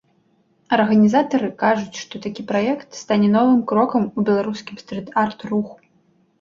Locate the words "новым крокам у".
3.37-4.27